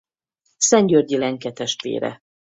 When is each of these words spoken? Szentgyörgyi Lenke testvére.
Szentgyörgyi 0.57 1.17
Lenke 1.17 1.51
testvére. 1.51 2.21